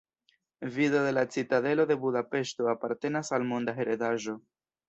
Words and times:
Vido 0.75 1.03
de 1.03 1.11
la 1.17 1.25
Citadelo 1.35 1.85
de 1.91 1.99
Budapeŝto 2.05 2.73
apartenas 2.75 3.33
al 3.39 3.49
Monda 3.53 3.81
Heredaĵo. 3.83 4.39